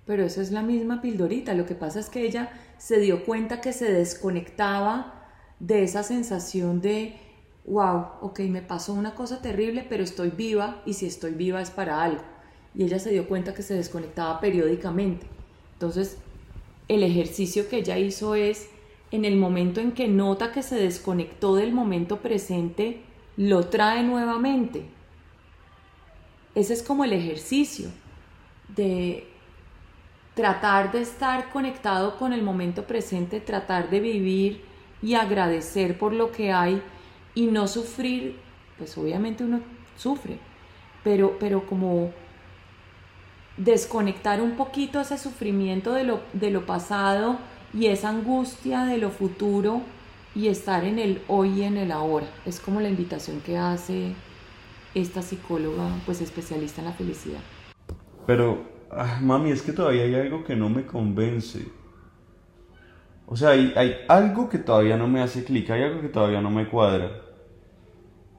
Pero 0.04 0.24
eso 0.24 0.40
es 0.40 0.50
la 0.50 0.62
misma 0.62 1.00
pildorita. 1.00 1.54
Lo 1.54 1.66
que 1.66 1.74
pasa 1.74 2.00
es 2.00 2.08
que 2.08 2.22
ella 2.22 2.50
se 2.78 2.98
dio 3.00 3.24
cuenta 3.24 3.60
que 3.60 3.72
se 3.72 3.92
desconectaba 3.92 5.26
de 5.60 5.82
esa 5.82 6.02
sensación 6.02 6.80
de 6.80 7.16
wow, 7.68 8.06
ok, 8.22 8.40
me 8.40 8.62
pasó 8.62 8.94
una 8.94 9.14
cosa 9.14 9.42
terrible, 9.42 9.84
pero 9.88 10.02
estoy 10.02 10.30
viva 10.30 10.82
y 10.86 10.94
si 10.94 11.06
estoy 11.06 11.32
viva 11.32 11.60
es 11.60 11.70
para 11.70 12.02
algo. 12.02 12.22
Y 12.74 12.84
ella 12.84 12.98
se 12.98 13.10
dio 13.10 13.28
cuenta 13.28 13.54
que 13.54 13.62
se 13.62 13.74
desconectaba 13.74 14.40
periódicamente. 14.40 15.26
Entonces, 15.74 16.18
el 16.88 17.02
ejercicio 17.02 17.68
que 17.68 17.78
ella 17.78 17.98
hizo 17.98 18.34
es, 18.34 18.68
en 19.10 19.24
el 19.24 19.36
momento 19.36 19.80
en 19.80 19.92
que 19.92 20.08
nota 20.08 20.52
que 20.52 20.62
se 20.62 20.76
desconectó 20.76 21.54
del 21.54 21.72
momento 21.72 22.18
presente, 22.18 23.00
lo 23.36 23.66
trae 23.66 24.02
nuevamente. 24.02 24.84
Ese 26.54 26.74
es 26.74 26.82
como 26.82 27.04
el 27.04 27.12
ejercicio 27.12 27.88
de 28.68 29.26
tratar 30.34 30.92
de 30.92 31.00
estar 31.02 31.50
conectado 31.50 32.18
con 32.18 32.32
el 32.32 32.42
momento 32.42 32.84
presente, 32.84 33.40
tratar 33.40 33.90
de 33.90 34.00
vivir 34.00 34.64
y 35.02 35.14
agradecer 35.14 35.98
por 35.98 36.12
lo 36.12 36.32
que 36.32 36.52
hay 36.52 36.82
y 37.34 37.46
no 37.46 37.66
sufrir, 37.66 38.36
pues 38.76 38.96
obviamente 38.98 39.44
uno 39.44 39.60
sufre, 39.96 40.38
pero, 41.02 41.38
pero 41.38 41.66
como 41.66 42.12
desconectar 43.56 44.40
un 44.40 44.52
poquito 44.52 45.00
ese 45.00 45.18
sufrimiento 45.18 45.92
de 45.92 46.04
lo, 46.04 46.20
de 46.32 46.50
lo 46.50 46.66
pasado 46.66 47.38
y 47.72 47.86
esa 47.86 48.10
angustia 48.10 48.84
de 48.84 48.98
lo 48.98 49.10
futuro 49.10 49.82
y 50.34 50.48
estar 50.48 50.84
en 50.84 50.98
el 50.98 51.22
hoy 51.28 51.60
y 51.60 51.62
en 51.62 51.76
el 51.76 51.92
ahora. 51.92 52.26
Es 52.46 52.60
como 52.60 52.80
la 52.80 52.88
invitación 52.88 53.40
que 53.40 53.56
hace 53.56 54.12
esta 54.94 55.22
psicóloga, 55.22 55.88
pues 56.06 56.20
especialista 56.20 56.80
en 56.80 56.86
la 56.86 56.92
felicidad. 56.92 57.40
Pero, 58.26 58.64
ah, 58.90 59.18
mami, 59.22 59.50
es 59.50 59.62
que 59.62 59.72
todavía 59.72 60.04
hay 60.04 60.14
algo 60.14 60.44
que 60.44 60.56
no 60.56 60.68
me 60.68 60.86
convence. 60.86 61.66
O 63.26 63.36
sea, 63.36 63.50
hay, 63.50 63.72
hay 63.76 63.96
algo 64.08 64.48
que 64.48 64.58
todavía 64.58 64.96
no 64.96 65.06
me 65.06 65.20
hace 65.20 65.44
clic, 65.44 65.70
hay 65.70 65.82
algo 65.82 66.00
que 66.00 66.08
todavía 66.08 66.40
no 66.40 66.50
me 66.50 66.68
cuadra. 66.68 67.22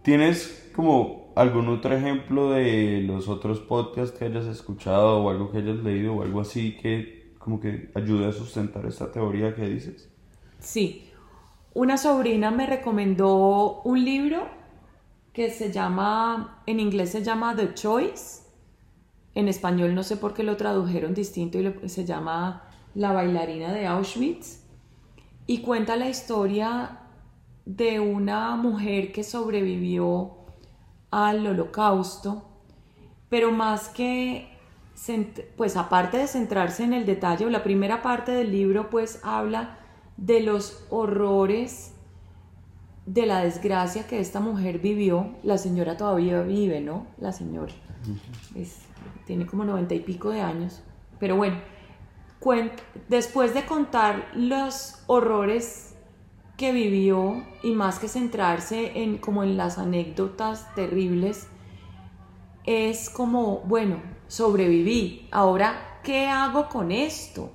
¿Tienes 0.03 0.71
como 0.75 1.31
algún 1.35 1.67
otro 1.69 1.95
ejemplo 1.95 2.51
de 2.51 3.03
los 3.05 3.27
otros 3.27 3.59
podcasts 3.59 4.17
que 4.17 4.25
hayas 4.25 4.45
escuchado 4.45 5.21
o 5.21 5.29
algo 5.29 5.51
que 5.51 5.59
hayas 5.59 5.77
leído 5.77 6.15
o 6.15 6.23
algo 6.23 6.41
así 6.41 6.77
que 6.77 7.18
como 7.49 7.59
que 7.59 7.89
ayude 7.95 8.27
a 8.27 8.31
sustentar 8.31 8.85
esta 8.85 9.11
teoría 9.11 9.55
que 9.55 9.67
dices? 9.67 10.07
Sí, 10.59 11.09
una 11.73 11.97
sobrina 11.97 12.51
me 12.51 12.67
recomendó 12.67 13.81
un 13.81 14.05
libro 14.05 14.47
que 15.33 15.49
se 15.49 15.71
llama, 15.71 16.61
en 16.67 16.79
inglés 16.79 17.09
se 17.09 17.23
llama 17.23 17.55
The 17.55 17.73
Choice, 17.73 18.43
en 19.33 19.47
español 19.47 19.95
no 19.95 20.03
sé 20.03 20.17
por 20.17 20.35
qué 20.35 20.43
lo 20.43 20.57
tradujeron 20.57 21.15
distinto 21.15 21.57
y 21.57 21.89
se 21.89 22.05
llama 22.05 22.69
La 22.93 23.13
bailarina 23.13 23.73
de 23.73 23.87
Auschwitz 23.87 24.61
y 25.47 25.61
cuenta 25.61 25.95
la 25.95 26.07
historia 26.07 26.99
de 27.65 27.99
una 27.99 28.55
mujer 28.57 29.11
que 29.11 29.23
sobrevivió 29.23 30.35
al 31.09 31.47
holocausto, 31.47 32.43
pero 33.27 33.51
más 33.51 33.89
que, 33.89 34.55
pues 35.57 35.77
aparte 35.77 36.17
de 36.17 36.27
centrarse 36.27 36.83
en 36.83 36.93
el 36.93 37.05
detalle, 37.05 37.49
la 37.49 37.63
primera 37.63 38.01
parte 38.01 38.31
del 38.31 38.51
libro 38.51 38.89
pues 38.89 39.19
habla 39.23 39.79
de 40.17 40.41
los 40.41 40.85
horrores 40.89 41.93
de 43.05 43.25
la 43.25 43.39
desgracia 43.41 44.05
que 44.05 44.19
esta 44.19 44.39
mujer 44.39 44.79
vivió, 44.79 45.35
la 45.41 45.57
señora 45.57 45.97
todavía 45.97 46.41
vive, 46.41 46.81
¿no? 46.81 47.07
La 47.17 47.31
señora. 47.31 47.73
Tiene 49.25 49.47
como 49.47 49.65
noventa 49.65 49.95
y 49.95 49.99
pico 49.99 50.29
de 50.29 50.41
años, 50.41 50.83
pero 51.19 51.35
bueno, 51.35 51.57
después 53.07 53.53
de 53.53 53.65
contar 53.65 54.27
los 54.33 55.03
horrores 55.07 55.95
que 56.57 56.71
vivió 56.71 57.43
y 57.63 57.71
más 57.71 57.99
que 57.99 58.07
centrarse 58.07 59.01
en 59.01 59.17
como 59.17 59.43
en 59.43 59.57
las 59.57 59.77
anécdotas 59.77 60.73
terribles, 60.75 61.47
es 62.65 63.09
como, 63.09 63.61
bueno, 63.61 64.18
sobreviví, 64.29 65.27
ahora, 65.31 65.99
¿qué 66.03 66.27
hago 66.27 66.69
con 66.69 66.91
esto? 66.91 67.51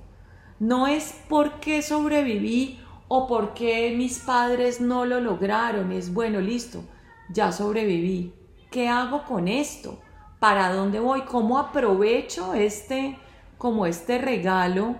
No 0.59 0.87
es 0.87 1.15
por 1.27 1.59
qué 1.59 1.81
sobreviví 1.81 2.79
o 3.07 3.27
por 3.27 3.53
qué 3.53 3.93
mis 3.97 4.19
padres 4.19 4.81
no 4.81 5.05
lo 5.05 5.19
lograron, 5.21 5.91
es 5.91 6.13
bueno, 6.13 6.41
listo, 6.41 6.83
ya 7.29 7.51
sobreviví. 7.51 8.33
¿Qué 8.69 8.89
hago 8.89 9.23
con 9.23 9.47
esto? 9.47 9.99
¿Para 10.39 10.73
dónde 10.73 10.99
voy? 10.99 11.21
¿Cómo 11.21 11.57
aprovecho 11.57 12.53
este, 12.53 13.17
como 13.57 13.85
este 13.85 14.17
regalo 14.17 14.95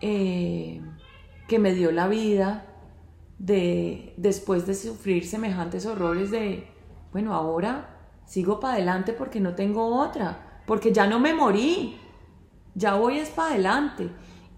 eh, 0.00 0.82
que 1.46 1.58
me 1.60 1.74
dio 1.74 1.92
la 1.92 2.08
vida 2.08 2.66
de, 3.38 4.14
después 4.16 4.66
de 4.66 4.74
sufrir 4.74 5.26
semejantes 5.26 5.86
horrores 5.86 6.32
de, 6.32 6.66
bueno, 7.12 7.34
ahora 7.34 7.96
sigo 8.26 8.58
para 8.58 8.74
adelante 8.74 9.12
porque 9.12 9.38
no 9.38 9.54
tengo 9.54 9.96
otra, 9.96 10.47
porque 10.68 10.92
ya 10.92 11.06
no 11.06 11.18
me 11.18 11.32
morí, 11.32 11.96
ya 12.74 12.94
voy 12.94 13.18
es 13.18 13.30
para 13.30 13.52
adelante. 13.52 14.10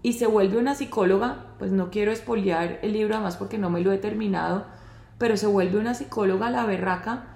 Y 0.03 0.13
se 0.13 0.27
vuelve 0.27 0.57
una 0.57 0.75
psicóloga, 0.75 1.55
pues 1.57 1.71
no 1.71 1.89
quiero 1.89 2.11
espoliar 2.11 2.79
el 2.81 2.91
libro 2.91 3.15
además 3.15 3.37
porque 3.37 3.57
no 3.57 3.69
me 3.69 3.79
lo 3.79 3.93
he 3.93 3.97
terminado, 3.97 4.65
pero 5.17 5.37
se 5.37 5.47
vuelve 5.47 5.79
una 5.79 5.93
psicóloga 5.93 6.51
la 6.51 6.65
berraca. 6.65 7.27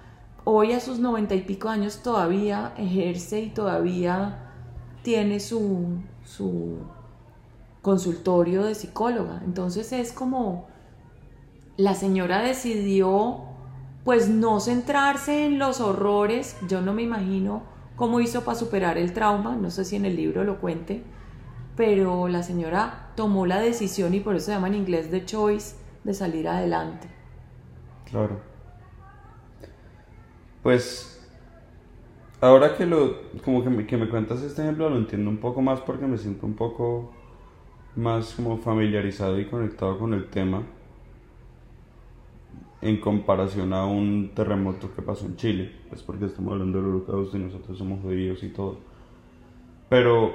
Hoy 0.44 0.74
a 0.74 0.82
sus 0.82 1.00
noventa 1.00 1.36
y 1.36 1.41
pico 1.41 1.70
años 1.70 2.03
todavía 2.03 2.74
ejerce 2.77 3.39
y 3.44 3.50
todavía 3.50 4.51
tiene 5.03 5.39
su, 5.39 6.00
su 6.25 6.79
consultorio 7.82 8.63
de 8.63 8.75
psicóloga. 8.75 9.41
Entonces 9.46 9.94
es 9.94 10.12
como 10.12 10.67
la 11.77 11.96
señora 11.96 12.41
decidió 12.41 13.39
pues 14.03 14.27
no 14.27 14.60
centrarse 14.60 15.46
en 15.46 15.60
los 15.60 15.79
horrores, 15.79 16.58
yo 16.67 16.82
no 16.82 16.94
me 16.94 17.03
imagino 17.03 17.75
cómo 17.96 18.20
hizo 18.20 18.44
para 18.44 18.58
superar 18.58 18.98
el 18.98 19.14
trauma, 19.14 19.56
no 19.56 19.70
sé 19.70 19.86
si 19.86 19.96
en 19.96 20.06
el 20.06 20.16
libro 20.16 20.44
lo 20.44 20.60
cuente, 20.60 21.04
pero 21.75 22.28
la 22.28 22.44
señora 22.44 23.12
tomó 23.16 23.46
la 23.46 23.60
decisión 23.60 24.14
y 24.14 24.20
por 24.20 24.36
eso 24.36 24.48
se 24.48 24.52
llama 24.52 24.68
en 24.68 24.75
inglés 24.75 25.10
the 25.12 25.25
choice 25.25 25.75
de 26.04 26.14
salir 26.14 26.48
adelante. 26.48 27.08
Claro. 28.10 28.40
Pues 30.62 31.28
ahora 32.42 32.75
que 32.75 32.86
lo 32.86 33.32
como 33.44 33.64
que 33.64 33.70
me, 33.70 33.86
que 33.86 33.98
me 33.98 34.10
cuentas 34.10 34.42
este 34.42 34.62
ejemplo 34.62 34.90
lo 34.90 34.98
entiendo 34.98 35.30
un 35.30 35.38
poco 35.38 35.62
más 35.62 35.80
porque 35.82 36.06
me 36.06 36.18
siento 36.18 36.46
un 36.46 36.56
poco 36.56 37.14
más 37.96 38.34
como 38.34 38.58
familiarizado 38.58 39.40
y 39.40 39.46
conectado 39.46 39.98
con 39.98 40.14
el 40.14 40.30
tema 40.30 40.64
en 42.86 42.98
comparación 42.98 43.74
a 43.74 43.88
un 43.88 44.30
terremoto 44.36 44.94
que 44.96 45.01
pasó 45.01 45.25
en 45.25 45.36
Chile, 45.38 45.72
pues 45.89 46.04
porque 46.04 46.25
estamos 46.25 46.54
hablando 46.54 46.77
del 46.77 46.92
holocausto 46.92 47.36
y 47.36 47.39
nosotros 47.39 47.80
somos 47.80 48.00
judíos 48.01 48.44
y 48.44 48.50
todo. 48.50 48.77
Pero 49.89 50.34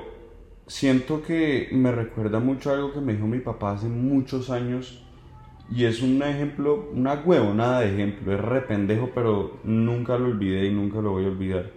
siento 0.67 1.23
que 1.23 1.69
me 1.71 1.93
recuerda 1.93 2.41
mucho 2.41 2.71
a 2.71 2.75
algo 2.75 2.93
que 2.93 3.01
me 3.01 3.13
dijo 3.13 3.29
mi 3.29 3.39
papá 3.39 3.73
hace 3.73 3.89
muchos 3.89 4.51
años 4.51 5.07
y 5.71 5.85
es 5.85 6.03
un 6.03 6.21
ejemplo, 6.25 6.89
una 6.93 7.23
nada 7.55 7.83
de 7.83 7.95
ejemplo, 7.95 8.35
es 8.35 8.41
rependejo, 8.41 9.11
pero 9.15 9.59
nunca 9.63 10.19
lo 10.19 10.27
olvidé 10.27 10.67
y 10.67 10.75
nunca 10.75 11.01
lo 11.01 11.13
voy 11.13 11.27
a 11.27 11.29
olvidar. 11.29 11.71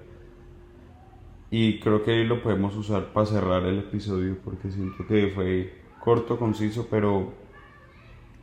Y 1.52 1.80
creo 1.82 2.04
que 2.04 2.14
ahí 2.14 2.26
lo 2.26 2.42
podemos 2.42 2.76
usar 2.76 3.14
para 3.14 3.28
cerrar 3.28 3.64
el 3.66 3.78
episodio 3.78 4.38
porque 4.44 4.72
siento 4.72 5.06
que 5.06 5.28
fue 5.28 5.72
corto, 6.00 6.40
conciso, 6.40 6.88
pero 6.90 7.32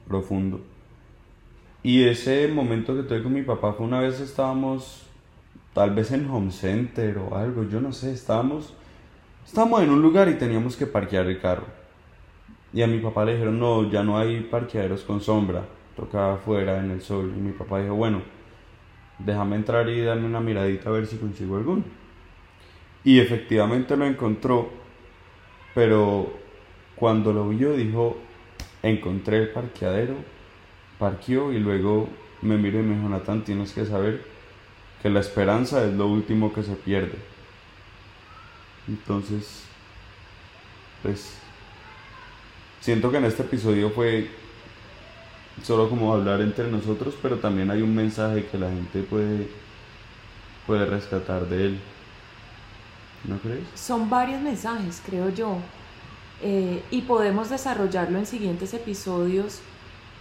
profundo. 0.07 0.70
Y 1.83 2.05
ese 2.05 2.49
momento 2.49 2.95
que 2.95 3.03
tuve 3.03 3.23
con 3.23 3.33
mi 3.33 3.43
papá 3.43 3.73
fue 3.73 3.87
una 3.87 4.01
vez 4.01 4.21
estábamos 4.21 5.07
tal 5.73 5.95
vez 5.95 6.11
en 6.11 6.29
home 6.29 6.51
center 6.51 7.19
o 7.19 7.37
algo, 7.37 7.65
yo 7.65 7.81
no 7.81 7.93
sé, 7.93 8.13
estábamos 8.13 8.75
estábamos 9.47 9.83
en 9.83 9.91
un 9.91 10.03
lugar 10.03 10.29
y 10.29 10.35
teníamos 10.35 10.77
que 10.77 10.87
parquear 10.87 11.27
el 11.27 11.41
carro. 11.41 11.67
Y 12.73 12.83
a 12.83 12.87
mi 12.87 12.99
papá 12.99 13.25
le 13.25 13.33
dijeron, 13.33 13.59
"No, 13.59 13.91
ya 13.91 14.03
no 14.03 14.19
hay 14.19 14.43
parqueaderos 14.43 15.03
con 15.03 15.21
sombra, 15.21 15.65
toca 15.97 16.35
afuera 16.35 16.79
en 16.79 16.91
el 16.91 17.01
sol." 17.01 17.33
Y 17.37 17.41
mi 17.41 17.53
papá 17.53 17.81
dijo, 17.81 17.95
"Bueno, 17.95 18.23
déjame 19.19 19.57
entrar 19.57 19.89
y 19.89 20.03
darme 20.03 20.27
una 20.27 20.41
miradita 20.41 20.91
a 20.91 20.93
ver 20.93 21.07
si 21.07 21.17
consigo 21.17 21.57
alguno." 21.57 21.83
Y 23.03 23.19
efectivamente 23.19 23.97
lo 23.97 24.05
encontró, 24.07 24.71
pero 25.75 26.33
cuando 26.95 27.33
lo 27.33 27.49
vio 27.49 27.73
dijo, 27.73 28.19
encontré 28.83 29.39
el 29.39 29.49
parqueadero, 29.49 30.15
parqueó 31.01 31.53
y 31.53 31.59
luego 31.59 32.09
me 32.43 32.57
miró 32.57 32.79
y 32.79 32.83
me 32.83 32.95
dijo, 32.95 33.09
Natán, 33.09 33.43
tienes 33.43 33.73
que 33.73 33.85
saber 33.87 34.25
que 35.03 35.09
la 35.09 35.21
esperanza 35.21 35.85
es 35.85 35.95
lo 35.95 36.07
último 36.07 36.53
que 36.53 36.63
se 36.63 36.75
pierde. 36.75 37.19
Entonces, 38.87 39.65
pues, 41.03 41.39
siento 42.81 43.11
que 43.11 43.17
en 43.17 43.25
este 43.25 43.43
episodio 43.43 43.91
fue 43.91 44.31
solo 45.63 45.89
como 45.89 46.13
hablar 46.13 46.41
entre 46.43 46.71
nosotros, 46.71 47.15
pero 47.21 47.37
también 47.37 47.71
hay 47.71 47.83
un 47.83 47.95
mensaje 47.95 48.47
que 48.47 48.59
la 48.59 48.69
gente 48.69 49.03
puede, 49.03 49.49
puede 50.67 50.85
rescatar 50.85 51.47
de 51.49 51.67
él. 51.67 51.81
¿No 53.25 53.39
crees? 53.39 53.65
Son 53.75 54.09
varios 54.09 54.41
mensajes, 54.41 55.03
creo 55.05 55.31
yo. 55.31 55.57
Eh, 56.43 56.83
y 56.91 57.03
podemos 57.03 57.51
desarrollarlo 57.51 58.19
en 58.19 58.27
siguientes 58.27 58.73
episodios. 58.73 59.61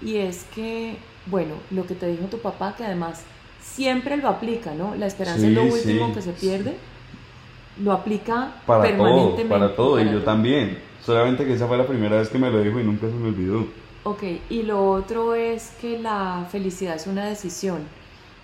Y 0.02 0.18
es 0.18 0.46
que, 0.56 0.98
bueno, 1.26 1.56
lo 1.72 1.86
que 1.86 1.96
te 1.96 2.08
dijo 2.08 2.26
tu 2.26 2.40
papá, 2.40 2.76
que 2.76 2.86
además 2.86 3.24
siempre 3.62 4.18
lo 4.18 4.30
aplica, 4.30 4.74
¿no? 4.74 4.96
La 4.96 5.08
esperanza 5.08 5.46
es 5.48 5.54
lo 5.54 5.64
último 5.64 6.14
que 6.14 6.22
se 6.22 6.32
pierde. 6.32 6.76
Lo 7.82 7.92
aplica 7.92 8.56
para 8.66 8.84
permanentemente. 8.84 9.44
Todo, 9.44 9.60
para 9.60 9.76
todo, 9.76 10.02
y 10.02 10.12
yo 10.12 10.24
también. 10.24 10.80
Solamente 11.06 11.46
que 11.46 11.54
esa 11.54 11.68
fue 11.68 11.78
la 11.78 11.88
primera 11.88 12.18
vez 12.18 12.30
que 12.30 12.38
me 12.38 12.52
lo 12.52 12.62
dijo 12.62 12.80
y 12.80 12.84
nunca 12.84 13.08
se 13.08 13.14
me 13.14 13.30
olvidó. 13.30 13.68
Ok, 14.04 14.24
y 14.50 14.64
lo 14.64 14.90
otro 14.90 15.36
es 15.36 15.72
que 15.82 16.00
la 16.00 16.48
felicidad 16.52 16.96
es 16.96 17.08
una 17.08 17.26
decisión. 17.26 17.80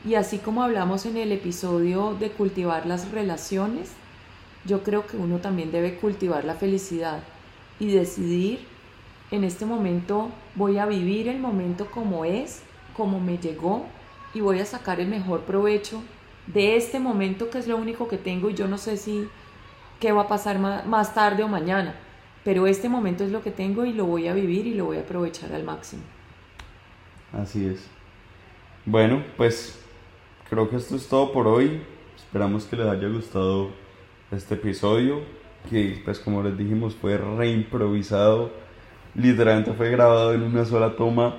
Y 0.08 0.16
así 0.16 0.38
como 0.38 0.64
hablamos 0.64 1.06
en 1.06 1.18
el 1.18 1.32
episodio 1.32 2.16
de 2.20 2.30
cultivar 2.30 2.86
las 2.86 3.12
relaciones, 3.12 3.92
yo 4.66 4.84
creo 4.84 5.08
que 5.08 5.18
uno 5.18 5.40
también 5.40 5.72
debe 5.72 5.96
cultivar 5.96 6.46
la 6.46 6.56
felicidad 6.56 7.20
y 7.80 7.88
decidir 7.88 8.60
en 9.32 9.44
este 9.44 9.66
momento 9.66 10.30
voy 10.56 10.78
a 10.78 10.86
vivir 10.86 11.28
el 11.28 11.40
momento 11.40 11.88
como 11.88 12.26
es, 12.26 12.62
como 12.96 13.20
me 13.20 13.38
llegó 13.38 13.86
y 14.34 14.42
voy 14.42 14.60
a 14.60 14.66
sacar 14.66 15.00
el 15.00 15.08
mejor 15.08 15.42
provecho 15.42 16.02
de 16.48 16.76
este 16.76 17.00
momento 17.00 17.50
que 17.50 17.58
es 17.58 17.68
lo 17.68 17.78
único 17.78 18.08
que 18.08 18.18
tengo 18.18 18.50
y 18.50 18.54
yo 18.54 18.68
no 18.68 18.78
sé 18.78 18.98
si 18.98 19.28
qué 20.00 20.12
va 20.12 20.24
a 20.24 20.28
pasar 20.28 20.60
más 20.60 21.14
tarde 21.14 21.44
o 21.44 21.48
mañana, 21.48 21.96
pero 22.44 22.68
este 22.68 22.90
momento 22.90 23.24
es 23.24 23.32
lo 23.32 23.42
que 23.42 23.52
tengo 23.52 23.86
y 23.86 23.94
lo 23.94 24.06
voy 24.06 24.28
a 24.28 24.34
vivir 24.34 24.68
y 24.68 24.74
lo 24.74 24.86
voy 24.86 24.98
a 24.98 25.02
aprovechar 25.02 25.54
al 25.54 25.64
máximo. 25.64 26.04
Así 27.34 27.66
es. 27.66 27.88
Bueno, 28.86 29.24
pues 29.36 29.80
creo 30.50 30.70
que 30.70 30.76
esto 30.76 30.96
es 30.96 31.08
todo 31.08 31.32
por 31.32 31.48
hoy. 31.48 31.82
Esperamos 32.16 32.66
que 32.66 32.76
les 32.76 32.88
haya 32.88 33.08
gustado 33.08 33.72
este 34.32 34.56
episodio 34.56 35.22
que 35.70 36.02
pues 36.04 36.20
como 36.20 36.44
les 36.44 36.58
dijimos 36.58 36.96
fue 36.96 37.18
reimprovisado, 37.18 38.52
literalmente 39.16 39.74
fue 39.74 39.90
grabado 39.90 40.34
en 40.34 40.44
una 40.44 40.66
sola 40.66 40.96
toma 40.96 41.36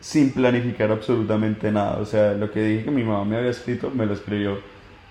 sin 0.00 0.32
planificar 0.32 0.90
absolutamente 0.90 1.70
nada. 1.70 1.98
O 1.98 2.04
sea, 2.04 2.32
lo 2.32 2.50
que 2.50 2.62
dije 2.62 2.84
que 2.84 2.90
mi 2.90 3.02
mamá 3.02 3.24
me 3.24 3.36
había 3.36 3.50
escrito, 3.50 3.90
me 3.90 4.06
lo 4.06 4.14
escribió 4.14 4.58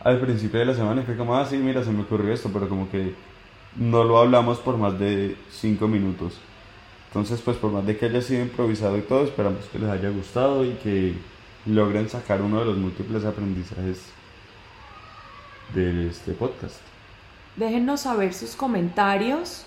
al 0.01 0.19
principio 0.19 0.59
de 0.59 0.65
la 0.65 0.73
semana 0.73 1.01
y 1.01 1.05
fue 1.05 1.17
como, 1.17 1.35
ah, 1.35 1.45
sí, 1.45 1.57
mira, 1.57 1.83
se 1.83 1.91
me 1.91 2.03
ocurrió 2.03 2.33
esto, 2.33 2.49
pero 2.53 2.69
como 2.69 2.89
que 2.89 3.13
no 3.75 4.03
lo 4.03 4.19
hablamos 4.19 4.59
por 4.59 4.77
más 4.77 4.97
de 4.99 5.35
cinco 5.51 5.87
minutos. 5.87 6.39
Entonces, 7.07 7.41
pues 7.41 7.57
por 7.57 7.71
más 7.71 7.85
de 7.85 7.97
que 7.97 8.05
haya 8.05 8.21
sido 8.21 8.41
improvisado 8.41 8.97
y 8.97 9.01
todo, 9.01 9.23
esperamos 9.23 9.65
que 9.65 9.79
les 9.79 9.89
haya 9.89 10.09
gustado 10.09 10.63
y 10.63 10.71
que 10.83 11.15
logren 11.65 12.09
sacar 12.09 12.41
uno 12.41 12.59
de 12.59 12.65
los 12.65 12.77
múltiples 12.77 13.25
aprendizajes 13.25 14.05
de 15.73 16.07
este 16.07 16.33
podcast. 16.33 16.79
Déjennos 17.55 18.01
saber 18.01 18.33
sus 18.33 18.55
comentarios. 18.55 19.65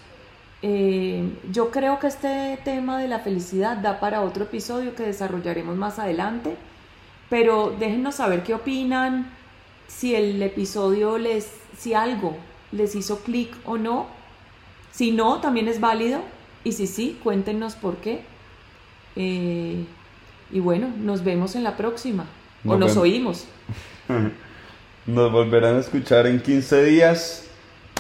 Eh, 0.63 1.23
yo 1.53 1.71
creo 1.71 1.99
que 1.99 2.09
este 2.09 2.59
tema 2.65 2.99
de 2.99 3.09
la 3.09 3.21
felicidad 3.21 3.77
da 3.77 4.01
para 4.01 4.23
otro 4.23 4.45
episodio 4.45 4.95
que 4.95 5.05
desarrollaremos 5.05 5.77
más 5.77 5.99
adelante, 5.99 6.57
pero 7.31 7.75
déjenos 7.79 8.17
saber 8.17 8.43
qué 8.43 8.55
opinan, 8.55 9.31
si 9.87 10.15
el 10.15 10.43
episodio 10.43 11.19
les, 11.19 11.51
si 11.77 11.95
algo 11.95 12.37
les 12.73 12.95
hizo 12.95 13.21
clic 13.21 13.55
o 13.65 13.79
no. 13.79 14.07
Si 14.93 15.11
no, 15.11 15.41
también 15.41 15.69
es 15.69 15.81
válido. 15.81 16.21
Y 16.65 16.73
si 16.73 16.87
sí, 16.87 17.19
cuéntenos 17.23 17.75
por 17.75 17.97
qué. 17.97 18.23
Eh, 19.17 19.85
y 20.51 20.61
bueno, 20.61 20.89
nos 20.99 21.25
vemos 21.25 21.55
en 21.57 21.65
la 21.65 21.77
próxima. 21.77 22.27
o 22.65 22.77
nos 22.77 22.97
oímos. 22.97 23.47
nos 25.07 25.33
volverán 25.33 25.77
a 25.77 25.81
escuchar 25.81 26.27
en 26.27 26.41
15 26.41 26.85
días. 26.85 27.48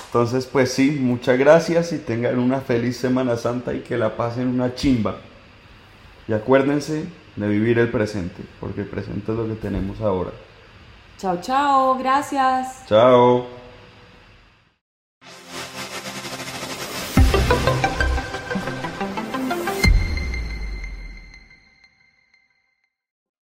Entonces, 0.08 0.46
pues 0.46 0.72
sí, 0.72 0.98
muchas 1.00 1.38
gracias 1.38 1.92
y 1.92 1.98
tengan 1.98 2.38
una 2.38 2.60
feliz 2.60 2.96
Semana 2.96 3.36
Santa 3.36 3.74
y 3.74 3.80
que 3.80 3.98
la 3.98 4.16
pasen 4.16 4.48
una 4.48 4.74
chimba. 4.74 5.16
Y 6.26 6.32
acuérdense 6.32 7.04
de 7.36 7.48
vivir 7.48 7.78
el 7.78 7.90
presente, 7.90 8.42
porque 8.58 8.80
el 8.80 8.86
presente 8.86 9.32
es 9.32 9.38
lo 9.38 9.46
que 9.46 9.54
tenemos 9.54 10.00
ahora. 10.00 10.30
Chao, 11.18 11.38
chao, 11.42 11.98
gracias. 11.98 12.86
Chao. 12.86 13.57